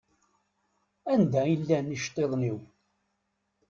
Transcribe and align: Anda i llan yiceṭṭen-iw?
Anda 1.13 1.41
i 1.53 1.55
llan 1.61 1.87
yiceṭṭen-iw? 1.93 2.59